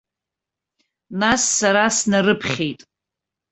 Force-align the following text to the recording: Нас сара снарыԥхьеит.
Нас 1.19 1.41
сара 1.57 1.85
снарыԥхьеит. 1.97 2.81